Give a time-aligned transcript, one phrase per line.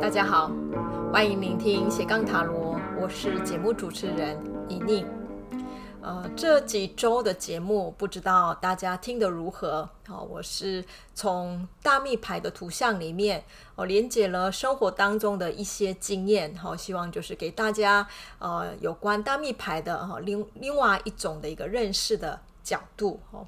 [0.00, 0.50] 大家好，
[1.12, 4.36] 欢迎聆听斜杠塔罗，我是节目主持人
[4.68, 5.06] 怡宁。
[6.02, 9.88] 呃，这几周的节目不知道大家听得如何？
[10.08, 10.84] 好，我是
[11.14, 13.44] 从大密牌的图像里面，
[13.76, 18.08] 我连接了生活当中的一些经验，好，希望就是给大家
[18.40, 23.46] 呃有关大密牌的哈另另外一种的一个认识的角度，哈。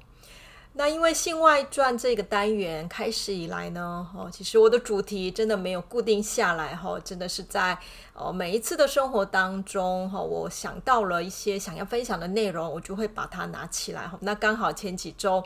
[0.75, 7.77] 那因为《性外传》这个单元开始以来呢，哦，其实我的主题真的没有固定下来，哈，真的是在
[8.15, 14.17] 哦每一次的生活当中，哈，我想到了一些想要分享的内容，我就会把它拿起来，哈。
[14.21, 15.43] 那刚好前几周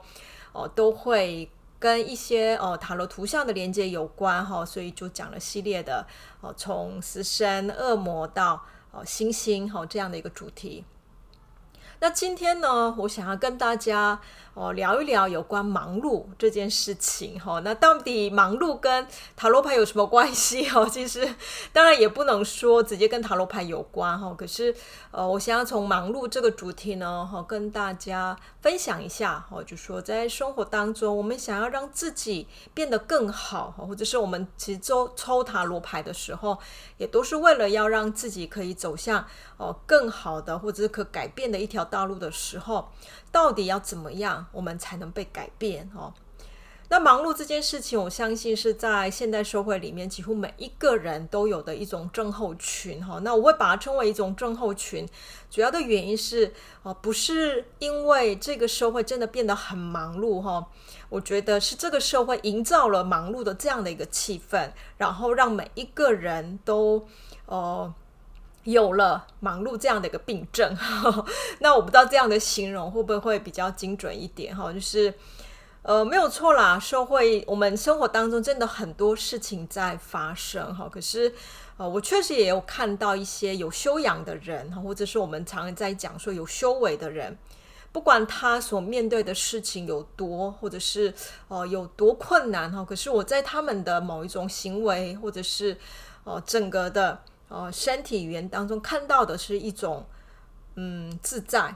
[0.53, 6.07] 哦都会跟一些哦塔罗图像的连接有关，哈，所以就讲了系列的
[6.39, 10.85] 哦从死神、恶魔到哦星星，哈这样的一个主题。
[11.99, 14.19] 那今天呢，我想要跟大家
[14.53, 17.59] 哦聊一聊有关忙碌这件事情哈。
[17.61, 20.87] 那到底忙碌跟塔罗牌有什么关系哈？
[20.87, 21.27] 其实
[21.73, 24.31] 当然也不能说直接跟塔罗牌有关哈。
[24.37, 24.75] 可是
[25.09, 36.59] 呃，我想要从忙碌这个主题呢哈，跟大家分享一下哈，就说在生活当中，我们想要让自己变得更好，或者是我们其实抽抽塔罗牌的时候，
[36.97, 39.25] 也都是为了要让自己可以走向
[39.57, 42.89] 哦更好的，或者是可改变的一条大陆的时候，
[43.31, 45.89] 到底要怎么样，我们才能被改变？
[45.95, 46.13] 哦，
[46.89, 53.05] 那忙碌这件事情，我相信是在现代社会里面，几乎每一个人都有的一种症候群。
[53.05, 55.05] 哈，那我会把它称为一种症候群，
[55.49, 60.65] 主要的原因是，哦，不是因为这个社会真的变得很忙碌，哈，
[61.09, 67.05] 我觉得是这个社会营造了忙碌的这样的一个气氛，然后让每一个人都，
[67.47, 67.93] 哦。
[68.67, 70.75] 有了忙碌这样的一个病症，
[71.59, 74.73] 那我不知道这样的形容会不会比较精准一点哈？
[74.73, 75.13] 就是
[75.83, 80.89] 呃没有错啦，社会我们生活当中真的很多事情在发生哈。
[80.91, 81.33] 可是
[81.77, 87.37] 呃我确实也有看到一些有修养的人哈，或者是我们常常在讲说有修为的人，
[87.93, 91.13] 不管他所面对的事情有多，或者是
[91.47, 95.77] 呃有多困难哈，可是我在他们的某一种行为，或者是
[96.25, 97.21] 呃整个的。
[97.49, 100.05] 哦，身体语言当中看到的是一种，
[100.75, 101.73] 嗯，自在，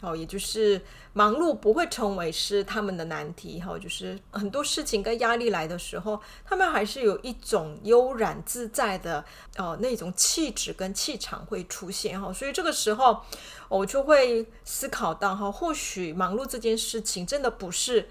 [0.00, 0.80] 哦，也就是
[1.12, 9.24] 忙碌不会成为是他们的难题，哈、哦，就是很多事情跟压力来的时候，他们还是有一种悠然自在的，
[9.58, 13.22] 哦，那种气质跟气场会出现，哈、哦，所以这个时候
[13.68, 18.08] 我就会思考到，哈、哦，或许忙碌这件事情真的不是，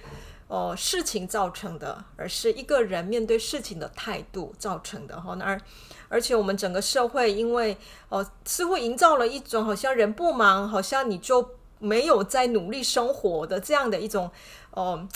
[0.51, 5.61] 哦，事情造成的，而是一个人面对事情的态度造成的，哈、那而。
[6.09, 7.77] 而且我们整个社会，因为
[8.09, 14.29] 哦，似乎营造了一种好像人不忙，好像你就没有在努力生活的这样的一种
[14.71, 15.07] 哦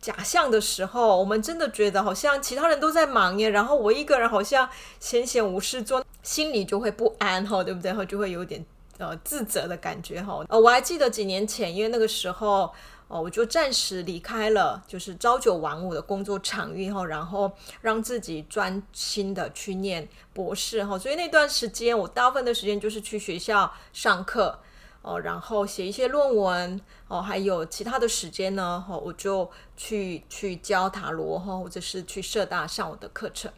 [0.00, 4.66] 假象的时候，我们真的觉得好像其他人都在忙耶，然后我一个人好像
[4.98, 7.90] 闲闲无事做，心里就会不安哈，对不对？
[7.90, 8.64] 然后，就会有点
[8.96, 10.42] 呃自责的感觉哈。
[10.48, 12.72] 呃，我还记得几年前，因为那个时候。
[13.08, 24.58] 哦，我就暂时离开了，就是朝九晚五的工作场域哈，然后让自己专心的去念博士哈，所以那段时间我大部分的时间就是去学校上课
[25.00, 33.50] 哦，然后写一些论文哦，还有其他的时间呢，我就去去教塔罗哈，或者是去社大上我的课程。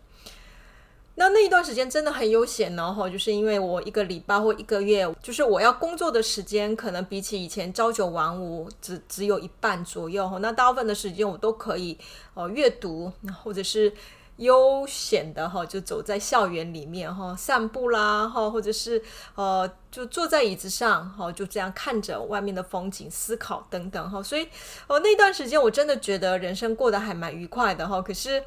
[1.20, 11.98] 那那一段时间真的很悠闲呢，哈，就是因为我一个礼拜或一个月，就是我要工作的时间，可能比起以前朝九晚五只只有一半左右，哈，那大部分的时间我都可以
[12.32, 13.12] 哦阅读，
[13.44, 13.92] 或者是
[14.40, 19.02] 悠闲的哈，就走在校园里面哈，散步啦，哈，或者是
[19.34, 24.48] 呃就坐在椅子上，哈，就这样看着外面的风景，思考等等哈，所以
[24.86, 28.42] 哦那段时间我真的觉得人生过得还蛮愉快的哈，可是。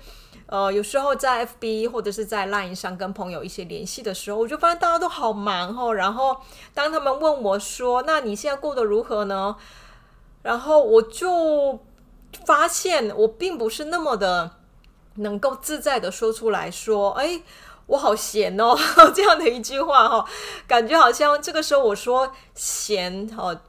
[0.48, 5.96] 呃，有时候在 FB 或者是在 Line 上跟朋友一些联系的时候，我就发现大家都好忙哦。
[5.96, 6.36] 然后
[6.74, 9.56] 当他们问我说：“那你现在过得如何呢？”
[10.44, 11.80] 然后我就
[12.46, 14.58] 发现我并不是那么的
[15.16, 17.42] 能够自在的说出来说：“哎，
[17.88, 18.76] 我好闲哦。
[19.14, 20.26] ”这样的一句话哈，
[20.68, 23.60] 感觉好像这个时候我说闲哦。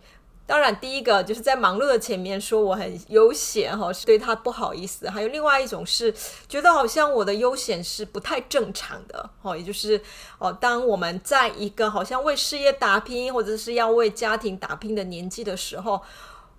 [0.46, 5.08] 当然，第一个就是在忙碌的前面说我很悠闲哈，是对他不好意思。
[5.08, 6.14] 还有另外一种是
[6.46, 9.98] 觉得好像我的悠闲是不太正常的哦，也就是
[10.38, 16.02] 哦，当我们在一个好像为事业打拼或者是要为家庭打拼的年纪的时候，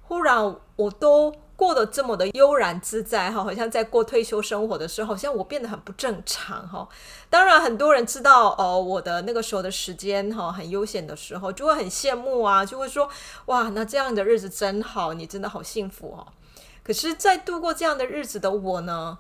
[0.02, 1.32] 忽然我都。
[1.56, 6.88] 过得这么的悠然自在哈，好像在过退休生活的时候，好像我变得很不正常哈。
[7.30, 13.10] 当然，很多人知道哦，我的那个时候的时间哈，很悠闲的时候，就会很羡慕啊，就会说
[13.46, 16.28] 哇，那这样的日子真好，你真的好幸福哦。
[16.84, 19.18] 可是，在度过这样的日子的我呢，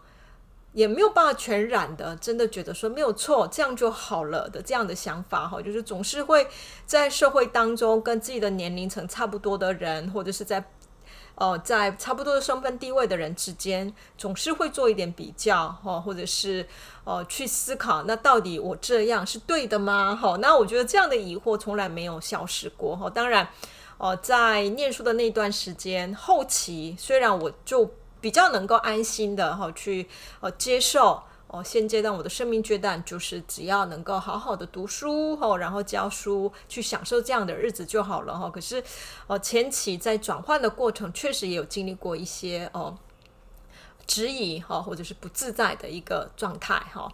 [0.74, 6.48] 也没有办法全然的真的觉得说没有错，这样就好了的这样的想法哈，就是总是会
[6.86, 10.64] 在社会当中跟自己的年龄层差不多的人，或者是在
[11.36, 16.68] 呃在差不多的身份地位的人之间，总是会做一点比较哈，或者是
[17.04, 20.16] 呃去思考，那到底我这样是对的吗？
[20.16, 23.10] 哈，那我觉得这样的疑惑从来没有消失过哈。
[23.10, 23.48] 当然，
[23.98, 27.92] 呃，在念书的那段时间后期，虽然我就。
[28.22, 30.08] 比较能够安心的哈去
[30.40, 31.22] 呃接受
[31.56, 38.50] 哦，现阶段我的生命阶段就是只要能够好好的读书哈，然后教书去享受这样的日子就好了哈。
[38.50, 38.84] 可是
[39.28, 42.98] 哦前期在转换的过程，确实也有经历过一些哦
[44.06, 47.10] 质疑哈，或者是不自在的一个状态哈。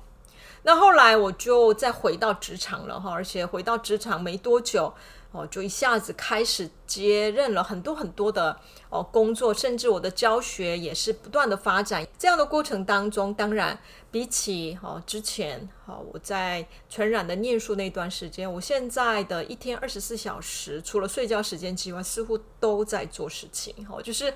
[0.63, 4.91] 那后来我就再回到职场了哈，而且回到职场没多久
[5.31, 8.59] 哦，就一下子开始接任了很多很多的。
[8.91, 13.79] 哦，工作甚至我的教学也是不断的发展，这样的过程当中，当然
[14.11, 24.33] 比起哦之前，好我在全然的念书那段时间，我现在的一天二十四小时，除了睡觉时间之外，似乎都在做事情，哦，就是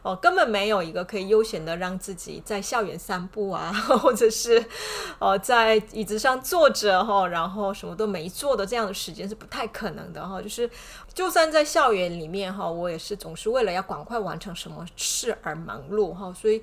[0.00, 3.70] 哦根本没有一个可以悠闲的让自己在校园散步啊，
[4.00, 4.64] 或者是
[5.18, 10.70] 哦在椅子上坐着哈，然后什么都没做的这样的时间是不太可能的哈，就是。
[11.14, 16.62] 就算在校园里面哈，我也是总是为了要管赶快完成什么事而忙碌哈，所以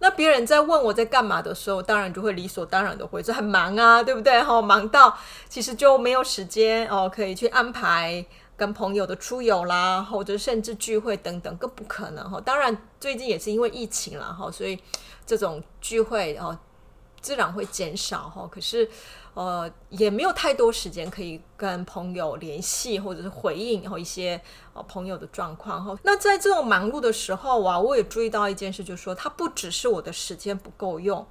[0.00, 4.60] 那别人在问我在干嘛的时候，当然就会理所当然的回说很忙啊，对不对哈？
[4.60, 5.16] 忙到
[5.48, 8.26] 其实就没有时间哦，可以去安排
[8.56, 12.40] 跟朋友的出游啦，或者甚至聚会等等，更不可能哈。
[12.40, 14.76] 当然最近也是因为疫情了哈，所以
[15.24, 16.58] 这种聚会哦
[17.20, 18.48] 自然会减少哈。
[18.50, 18.90] 可是。
[19.34, 24.40] 呃，也没有太多时间可以跟朋友联系，或者是回应然后一些
[24.74, 25.98] 呃朋友的状况哈。
[26.02, 31.26] 那在这种忙碌的时候啊，我也注意到一件事，就是说它不只是我的时间不够用，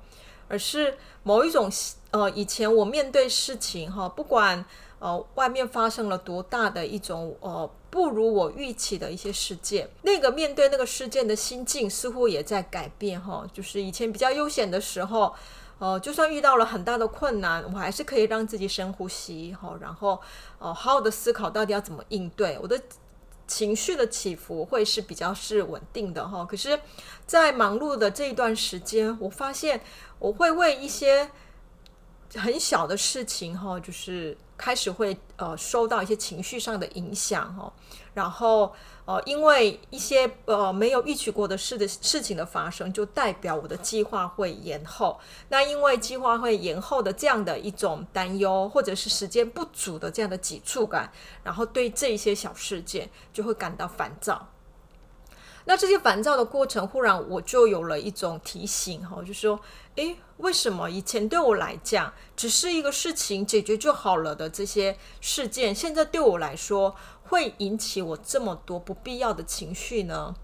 [0.47, 1.71] 而是某一种
[2.11, 4.65] 呃以前我面对事情哈，不管
[4.99, 13.45] 呃外面发生了多大的一种呃不如我预期的一些事件，那个面对那个事件的心境似乎也在改变哈。
[13.53, 15.33] 就是以前比较悠闲的时候。
[15.79, 20.17] 呃，就算遇到了很大的困难，我还是可以让自己深呼吸，哈，然后
[20.57, 22.57] 呃，好好的思考到底要怎么应对。
[22.61, 22.79] 我的
[23.47, 26.45] 情绪的起伏会是比较是稳定的，哈。
[26.45, 26.79] 可是，
[27.25, 29.81] 在忙碌的这一段时间，我发现
[30.19, 31.29] 我会为一些
[32.35, 37.71] 很小的事情，哈，就是开始会呃受到一些情绪上的影响，哈，
[38.13, 38.73] 然后。
[39.05, 45.19] 呃，因为一些呃没有预期过的事的事情的发生，就代表我的计划会延后。
[45.49, 51.11] 那因为计划会延后的这样的一种担忧，或者是时间不足的这样的急促感，
[51.43, 54.47] 然后对这一些小事件就会感到烦躁。
[55.65, 59.59] 那这些烦躁的过程，忽然我就有了一种提醒哈，就说，
[59.95, 70.35] 诶，为什么以前对我来讲只是一个事情解决就好了的这些事件，现在对我来说，会引起我这么多不必要的情绪呢？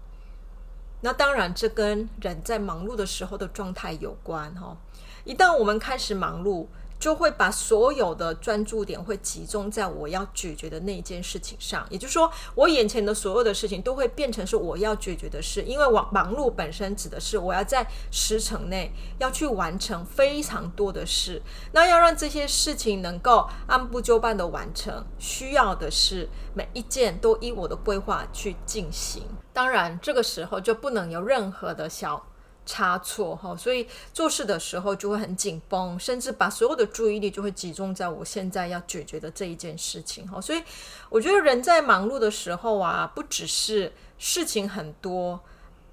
[1.02, 4.76] 那当然，这跟人在忙碌的时候的状态有关哈。
[5.24, 6.66] 一旦我们开始忙碌，
[7.00, 21.40] 就会把所有的专注点会集中在我要解决的那一件事情上，也就是说，我眼前的所有的事情都会变成是我要解决的事，因为忙忙碌本身指的是我要在时程内要去完成非常多的事，
[21.72, 29.22] 那要让这些事情能够按部就班的完成，需要的是每一件都依我的规划去进行。
[29.54, 32.26] 当然，这个时候就不能有任何的小。
[32.66, 40.40] 差错哈，所以做事的时候就会很紧绷，甚至把所有的注意力就会集中在我现在要解决的这一件事情哈。
[40.40, 40.62] 所以
[41.08, 45.40] 我觉得人在忙碌的时候啊，不只是事情很多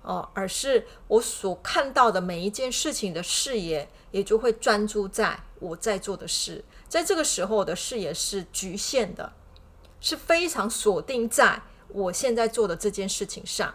[0.04, 6.64] 哦，而是我所看到的每一件事情的视野也就会专注在我在做的事。
[6.88, 9.34] 在这个时候，我的视野是局限的，
[10.00, 13.74] 是非常锁定在我现在做的这件事情上。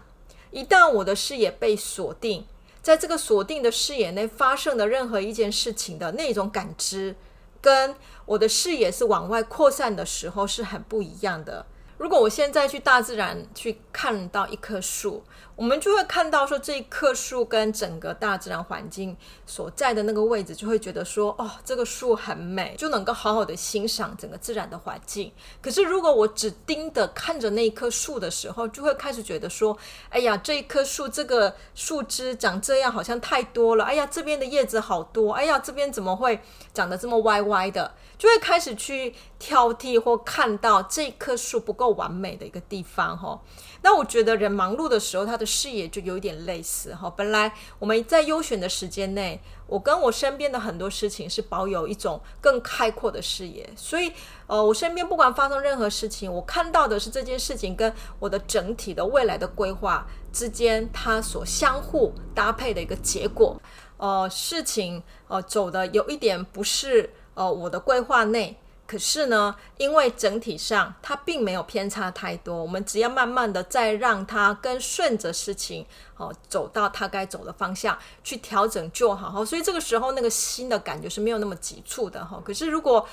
[0.51, 2.47] 一旦我的视野被锁定，
[2.83, 7.15] 在这个锁定的视野内发生的任何一件事情的那种感知，
[7.61, 7.95] 跟
[8.27, 11.65] 我的视野是往外扩散的时候是很不一样的。
[11.99, 15.23] 如果我现在去大自然去看到一棵树，
[15.55, 19.17] 我们就会看到说，这一棵树跟整个大自然环境
[19.47, 25.31] 所在的那个位置，就会觉得说，哦，这个树很美，就能够好好的欣赏整个自然的环境。
[25.61, 29.77] 可是如果我只盯着看着那一棵树的时候，就会开始觉得说，
[30.09, 36.41] 哎呀，这一棵树这个树枝长这样好像太多了，哎呀，这边的叶子好多，哎呀，这边怎么会
[36.73, 37.95] 长得这么歪歪的？
[38.19, 43.41] 就会开始去挑剔或看到这棵树不够完美的一个地方，哈。
[43.83, 47.11] 那我觉得人忙碌的时候，他的视野就有点类似哈。
[47.17, 54.13] 本来我们在优选的时间内，我跟我身边的很多事情是保有一种更开阔的视野，所以
[54.47, 63.61] 呃，我身边不管发生任何事情，我看到的是这件事情跟我的整体的未来的规划之间它所相互搭配的一个结果。
[63.97, 68.57] 呃，事情呃走的有一点不是呃我的规划内。
[68.93, 75.87] 可是呢，因为整体上它并没有偏差太多，我们只要慢慢的再让它跟顺着事情
[76.19, 79.43] 哦走到它该走的方向去调整就好哈。
[79.43, 82.39] 所以这个时候那个心的感觉是没有那么急促的哈。
[82.45, 83.09] 可是如果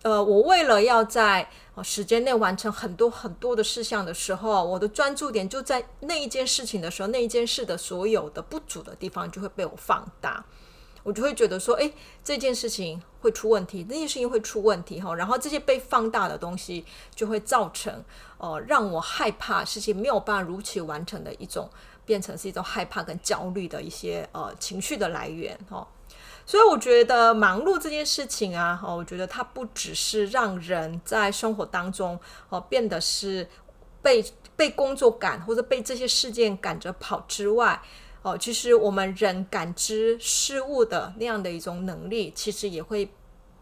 [0.00, 1.46] 呃我为了要在
[1.84, 10.42] 时间内完成很多很多的事项的时候，我的专注点就在那一件事情的时候，那一件事的所有的不足的地方就会被我放大。
[11.02, 11.92] 我就会觉得说，诶，
[12.22, 18.04] 这件事情会出问题，那件事情会出问题哈，然后这些被放大的东西就会造成，
[18.38, 21.68] 呃，让我害怕事情没有办法如期完成的一种，
[22.04, 25.86] 变成是一种害怕跟焦虑的一些呃情绪的来源哈。
[26.46, 32.18] 所以我觉得忙碌这件事情啊，哈，我觉得它不只是让人在生活当中
[32.48, 33.48] 哦变得是
[34.00, 37.82] 被被工作赶或者被这些事件赶着跑之外。
[38.22, 43.10] 哦，其实我们人感知事物的那样的一种能力，其实也会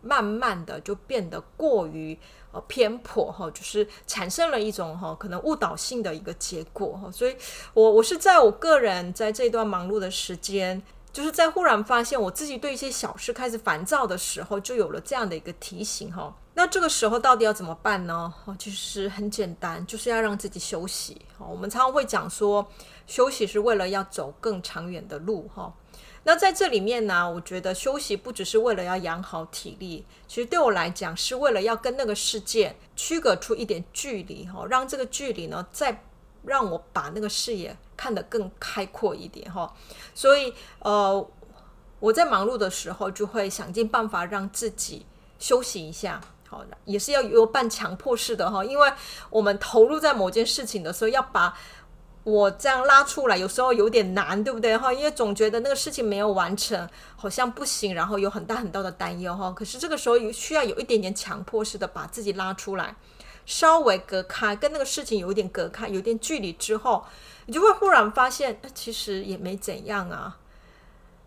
[0.03, 2.19] 慢慢的就变得过于
[2.53, 7.11] 呃偏颇哈，就是产生了一种哈可能误导性的一个结果哈。
[7.11, 7.35] 所以
[7.73, 16.37] 我我是在我个人在这段忙碌的时间，就是在忽然发现我自己对一些小事开始烦躁的时候，就有了这样的一个提醒哈。
[16.53, 18.31] 那这个时候到底要怎么办呢？
[18.45, 21.23] 哦，其实很简单，就是要让自己休息。
[21.39, 22.71] 哦，我们常常会讲说。
[23.11, 25.75] 休息是为了要走更长远的路，哈。
[26.23, 36.05] 那在这里面呢，我觉得休息不只是为了要养好体力，其实对我来讲是为了要跟那个世界区隔出一点距离，哈，让这个距离呢，再
[36.45, 39.75] 让我把那个视野看得更开阔一点，哈。
[40.15, 41.29] 所以，呃，
[41.99, 45.05] 我在忙碌的时候就会想尽办法让自己
[45.41, 48.93] 休息一下，好，也是要有半强迫式的，哈，因为
[49.31, 51.57] 我们投入在某件事情的时候，要把。
[52.23, 54.93] 我这样拉出来，有时候有点难，对不对哈？
[54.93, 59.51] 因为总觉得那个事情没有完成，好像不行，然后有很大很大的担忧哈。
[59.53, 62.95] 可是这个时候有需要有一点点强迫式的把自己拉出来，
[63.47, 67.07] 稍微隔开，跟那个事情有一点隔开，有点距离之后，
[67.47, 70.37] 你就会忽然发现，其实也没怎样啊。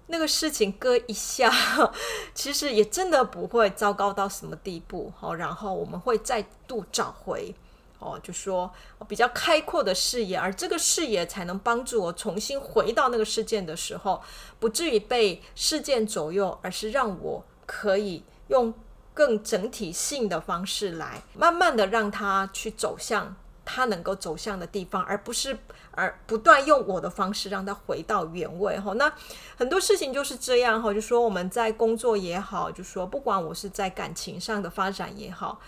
[0.08, 1.52] 那个事情搁一下，
[2.36, 5.34] 其实也真的不会糟糕到什么地步哈。
[5.34, 7.56] 然后我们会再度找回。
[8.04, 8.70] 哦，就说
[9.08, 14.22] 比较开阔的视野，而这个视野才能帮助我重新回到那个事件的时候，
[14.60, 18.74] 不至于被事件左右，而是让我可以用
[19.14, 25.58] 更整体性的方式来慢慢的让它去走向它能够走向的地方，而不是
[25.92, 28.78] 而不断用我的方式让它回到原位。
[28.80, 29.14] 哈，那
[29.58, 30.82] 很多事情就是这样。
[30.82, 35.60] 哈，就说我们在工作也好，就说不管我是在感情上的发展也好。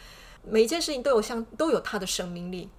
[0.48, 2.70] 每一件事情都有像都有它的生命力。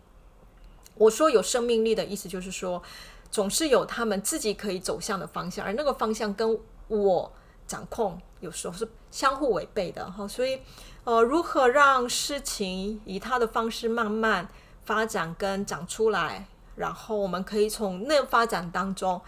[0.94, 2.82] 我说有生命力的意思就是说，
[3.30, 6.58] 总是有他们自己可以走向的方向，而那个方向跟
[6.88, 7.32] 我
[7.66, 10.26] 掌控有时候是相互违背的哈。
[10.26, 10.60] 所以，
[11.04, 14.48] 呃，如何让事情以它的方式慢慢
[14.84, 16.46] 发展跟长出来，
[16.76, 19.20] 然后我们可以从那发展当中，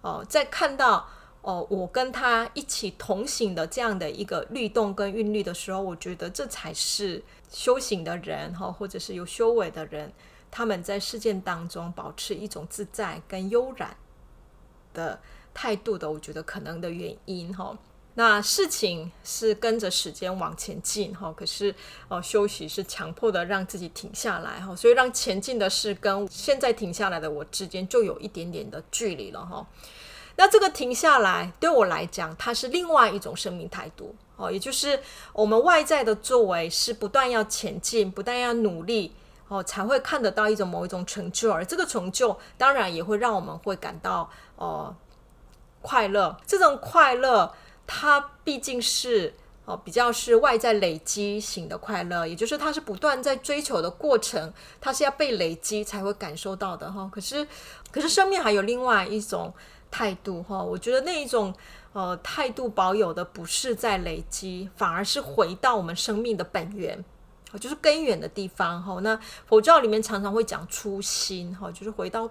[0.00, 1.08] 呃，再看到。
[1.42, 10.12] 哦，我跟他一起同行的这样的一个律动跟韵律的时候，我觉得这才是修行的人哈，或者是有修为的人，
[10.52, 13.96] 他们在事件当中保持一种自在跟悠然
[14.94, 15.20] 的
[15.52, 17.76] 态度的，我觉得可能的原因哈。
[18.14, 21.74] 那事情是跟着时间往前进哈，可是
[22.06, 29.66] 哦，休息是强迫的让自己停下来哈，所以让前进的事跟现在停下来的我之间就有一点点的距离了哈。
[30.36, 34.98] 那这个停下来对我来讲，它是另外一种生命态度哦，也就是
[35.34, 39.14] 我们外在的作为是不断要前进，不断要努力
[39.48, 44.96] 哦，才会看得到一种某一种成就，而这个成就当然也会让我们会感到哦
[45.82, 46.34] 快乐。
[46.46, 47.54] 这种快乐，
[47.86, 49.34] 它毕竟是
[49.66, 57.08] 哦比较是外在累积型的快乐，也就是它是不断在追求的过程，它是要被累积才会感受到的哈。
[57.12, 57.46] 可是，
[57.92, 59.52] 可是生命还有另外一种。
[59.92, 61.54] 态度哈，我觉得那一种
[61.92, 67.04] 呃态度保有的不是在累积，反而是回到我们生命的本源，
[67.60, 68.98] 就是根源的地方哈。
[69.02, 72.26] 那佛教里面常常会讲初心哈，就是回到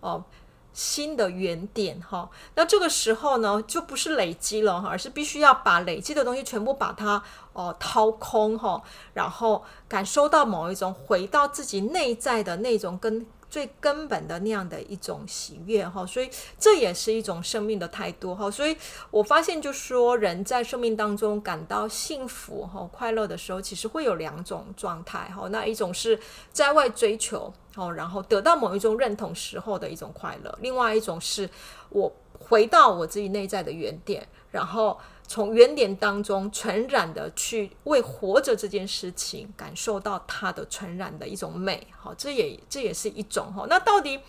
[0.00, 0.24] 哦
[0.72, 2.30] 新的原点哈。
[2.54, 7.22] 那这个时候呢，就不是累积了哈，而是必须要把累积的东西全部把它
[7.52, 13.26] 哦掏空哈，然后感受到某一种回到自己内在的那种跟。
[13.56, 18.50] 最根本的那样的一种喜悦哈，所以这也是一种生命的态度哈。
[18.50, 18.76] 所以
[19.10, 25.48] 我发现，就说人在生命当中感到幸福哈、快乐的时候，其实会有两种状态哈。
[25.48, 26.20] 那一种是
[26.52, 31.48] 在外追求哦，然后得到某一种认同时候的一种快乐；另外一种是
[31.88, 35.00] 我回到我自己内在的原点，然后。
[35.28, 43.66] 从原点当中纯然的去为活着这件事情感受到它的纯然的一种美，好，这也这也是一种哈。
[43.68, 44.20] 那到底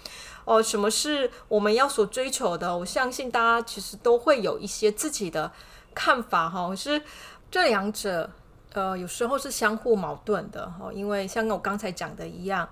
[0.43, 2.75] 哦，什么是我们要所追求的？
[2.77, 5.51] 我相信大家其实都会有一些自己的
[5.93, 6.75] 看法哈。
[6.75, 7.01] 是
[7.51, 8.29] 这两者
[8.73, 12.67] 呃，有时候是相互矛盾的哈，因为像我刚才讲的一样，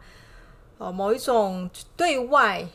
[0.78, 2.68] 哦，某一种对外。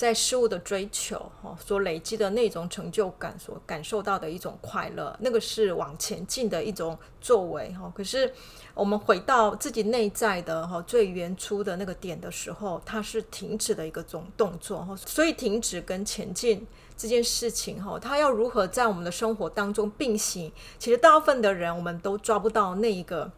[0.00, 7.92] 在事物的追求，哈，所累积的那种成就感，所感受到的一种快乐，那个是往前进的一种作为，哈。
[7.94, 8.32] 可是
[8.72, 14.96] 我们回到自己内在的哈最原初的那个点的时候，它是停止的一个种动作，哈。
[14.96, 16.66] 所以停止跟前进
[16.96, 20.50] 这件事情，哈，它要如何在我们的生活当中并行？
[20.78, 23.30] 其实大部分的人我们都抓不到那一个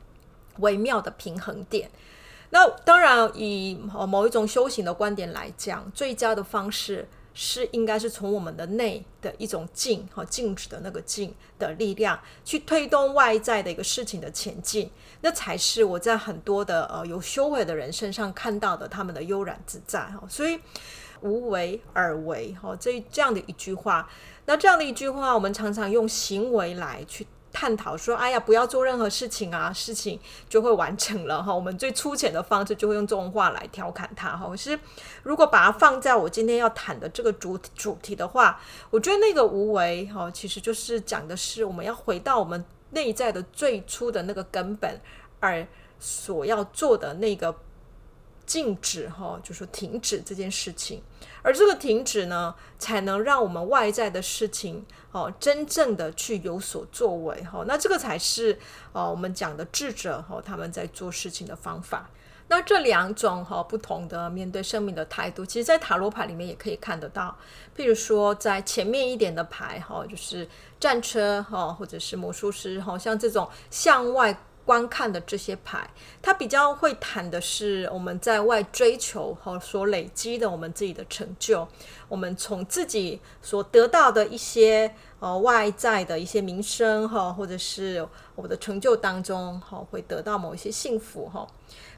[0.58, 1.90] 微妙的平衡点。
[2.54, 14.90] 那当然，以某一种修行的观点来讲，最佳的方式是应该是从我们的内的一种静和静止的那个静的力量，去推动外在的一个事情的前进，
[15.22, 20.22] 那才是我在很多的呃有修为的人身上看到的他们的悠然自在哈。
[20.28, 20.60] 所以
[21.22, 24.06] 无为而为哈，这这样的一句话，
[24.44, 27.26] 那这样的一句话，我们常常用行为来去。
[27.52, 30.18] 探讨说：“哎呀，不要做任何事情啊， 事情
[30.48, 34.48] 就会完成了哈。”我们最粗浅的方式就会用这种话来调侃他哈。
[34.48, 34.78] 可是
[35.22, 45.00] 如果把它放在我今天要谈的这个主主题的话，我觉得那个无为哈，其实就是讲的是我们要回到我们内在的最初的那个根本，
[45.40, 45.66] 而
[46.00, 47.54] 所要做的那个。
[48.44, 51.02] 禁止哈，就说停止这件事情，
[51.42, 57.64] 而这个停止呢，才能让我们外在的事情哦，真正的去有所作为哈。
[57.66, 58.58] 那这个才是
[58.92, 62.10] 哦，我们讲的智者哈，他们在做事情的方法。
[62.48, 67.34] 那这两种哈不同的面对生命的态度，其实，在塔罗牌里面也可以看得到。
[67.74, 70.46] 譬如说，在前面一点的牌哈，就是
[70.78, 74.36] 战车哈，或者是魔术师哈，像这种向外。
[74.64, 75.88] 观看的这些牌，
[76.20, 81.66] 它比较会谈的是我们在外追求和所累积的我们自己的成就，
[82.08, 91.46] 我们从自己所得到的一些呃外在的一些名声哈，或者是我的成就当中哈，会得到某一些幸福哈。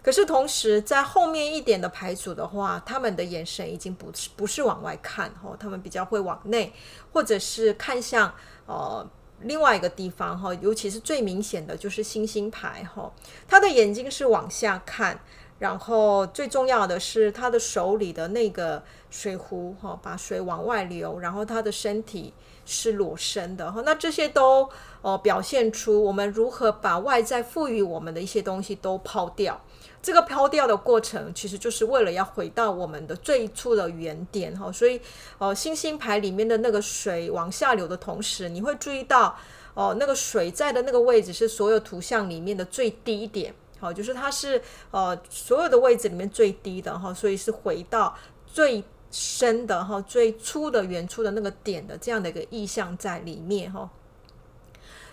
[0.02, 6.72] 可是同时在后面一点的牌组的话，他们的眼神已经不是不是往外看哈，他们比较会往内，
[7.12, 8.34] 或者是看向
[8.66, 9.06] 呃。
[9.40, 13.12] 另外一个地方哈，尤其是最明显的就是星星牌哈，
[13.46, 15.20] 他的眼睛是往下看，
[15.58, 22.32] 然后最重要的是他的手里的那个水壶哈，把水往外流，然后他的身体
[22.64, 24.68] 是裸身的哈，那这些都
[25.02, 29.60] 呃表现出我们如何把外在赋予我们的一些东西都抛掉。
[30.04, 35.00] 这个抛掉的过程，其实就是为了要回到我们的最初的原点哈，所以，
[35.38, 39.34] 呃，星星牌里面的那个水往下流的同时，你会注意到，
[39.72, 48.14] 哦、那个水在的那个位置是所有图像里面的最低点，好，就是它是呃所有的位置里面最低的哈，所以是回到
[48.46, 53.90] 最深的哈、最初的原初的那个点的这样的一个意象在里面哈。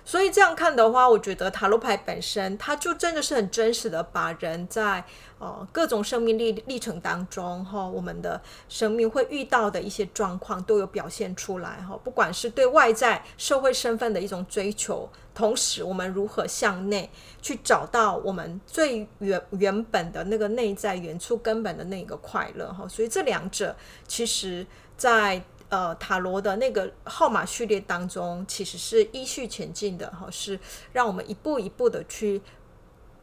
[0.04, 5.04] 所以这样看的话，我觉得塔罗牌本身，它就真的是很真实的，把人在
[5.40, 11.98] 呃各种生命历历程当中哈，我们的生命会遇到的一些状况都有表现出来哈。
[12.04, 17.10] 不管是对外在社会身份的一种追求，同时我们如何向内
[17.42, 22.88] 去找到我们最原原本的那个内在原初根本的那个快乐哈。
[22.88, 23.76] 所以这两者
[24.08, 24.66] 其实，
[24.98, 30.60] 在呃，塔罗的那个号码序列当中，其实是依序前进的哈，是
[30.92, 32.42] 让我们一步一步的去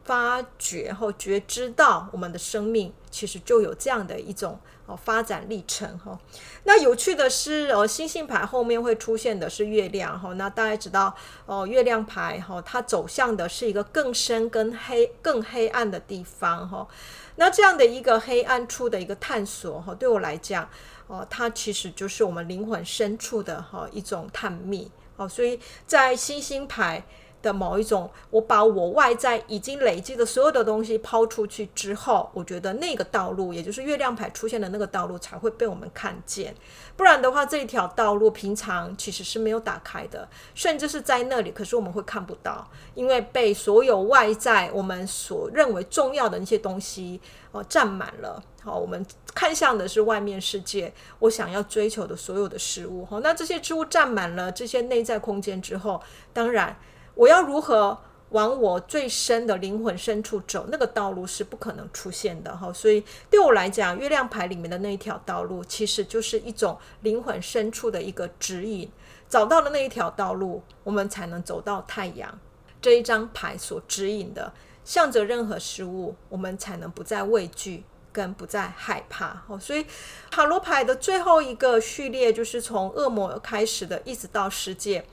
[0.03, 6.17] 发掘和觉知到我们的生命其实就有这样的一种哦发展历程哈。
[6.63, 10.33] 那有趣的是，呃，星星牌后面会出现的是月亮哈。
[10.33, 16.87] 那大家知道，哦，月亮牌哈，它走向的是一个更深、更黑、更黑暗的地方哈。
[17.35, 20.67] 那这样的一个黑暗处的一个探索哈，对我来讲。
[21.09, 24.89] 哦，它其实就是我们灵魂深处的哈一种探秘。
[25.17, 27.03] 哦，所以在星星牌
[27.41, 36.53] 的某一种，我把我外在已经累积的所有的东西抛出去之后，我觉得那个道路，也就是月亮牌出现的那个道路，才会被我们看见。
[36.97, 47.21] 不然的话，这一条道路平常其实是没有打开的，甚至是在那里，可是我们会看不到，因为被所有外在我们所认为重要的那些东西
[47.51, 48.43] 哦占满了。
[48.61, 53.05] 好，我们看向的是外面世界，我想要追求的所有的事物。
[53.05, 56.01] 好，那这些事物占满了这些内在空间之后，
[56.33, 56.77] 当然。
[57.19, 57.97] 我要如何
[58.29, 60.67] 往我最深的灵魂深处走？
[60.71, 62.71] 那个道路是不可能出现的哈。
[62.71, 68.89] 所以对我来讲，月亮牌里面的那一条道路，其实就是一种灵魂深处的一个指引。
[69.27, 72.39] 找到了那一条道路，我们才能走到太阳。
[72.81, 74.53] 这一张牌所指引的，
[74.85, 79.43] 向着任何事物，我们才能不再畏惧，跟不再害怕。
[79.59, 79.85] 所以
[80.31, 85.05] 塔罗牌的最后一个序列，就是从恶魔开始的，一直到世界。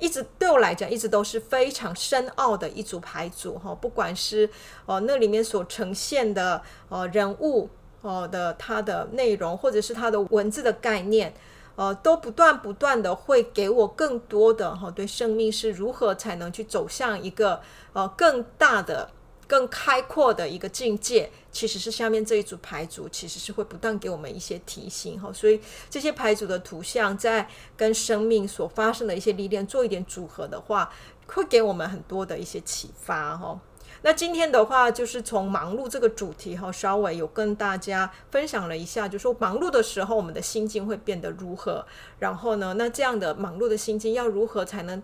[0.00, 4.50] 一直对我来讲，一直都是非常深奥的一组牌组哈，不管是
[4.86, 11.32] 哦那里面所呈现的哦人物哦的它的内容，或者是它的文字的概念，
[11.76, 17.60] 呃，都不断不断的会给我更多的哈对生命是如何才能去走向一个
[17.92, 19.10] 呃更大的。
[19.50, 25.32] 更开阔的一个境界，其实是下面这一组牌组，其实是会不断给我们一些提醒哈。
[25.32, 25.60] 所以
[25.90, 30.92] 这些牌组的图像，在跟生命所发生的一些历练做一点组合的话，
[31.26, 33.60] 会给我们很多的一些启发哈。
[34.02, 41.84] 那今天的话，就是从忙碌这个主题哈，稍微有跟大家分享了一下，就说忙碌的时候，我们的心境会变得如何？
[42.20, 45.02] 然后呢，那这样的忙碌的心境要如何才能？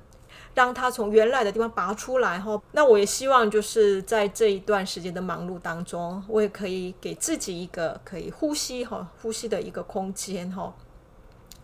[0.57, 10.75] 让他从原来的地方拔出来哈，那我也希望就是在这一段时间的忙碌当中，我也可以给自己一个可以呼吸哈、呼吸的一个空间哈，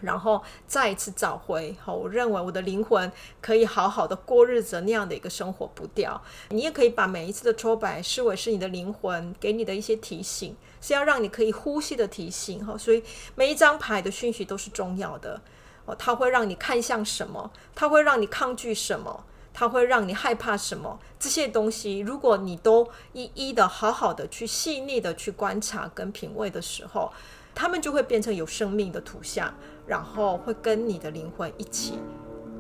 [0.03, 6.21] 然后再一次找回哈，我认为我的灵魂可以好好的过日子那样的一个生活步调。
[6.51, 13.03] 你也可以把每一次的抽牌视为是你的灵魂给你的一些提醒，是要让你可以呼吸的提醒哈，所以
[13.37, 15.41] 每一张牌的讯息都是重要的。
[15.85, 17.51] 哦，它会让你看向什么？
[17.75, 19.25] 它会让你抗拒什么？
[19.55, 20.99] 它会让你害怕什么？
[21.19, 27.13] 这些东西，如果你都一一的好好的去细腻的去观察跟品味的时候，
[27.55, 29.53] 它们就会变成有生命的图像，
[29.87, 31.99] 然后会跟你的灵魂一起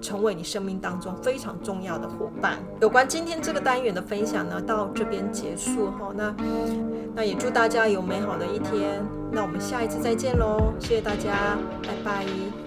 [0.02, 2.58] 成为你生命当中非常重要的伙伴。
[2.80, 6.12] 有关今天这个单元的分享呢，到这边结束哈。
[6.14, 6.34] 那
[7.14, 9.02] 那也祝大家有美好的一天。
[9.30, 12.61] 那我们下一次再见喽，谢谢大家，拜拜。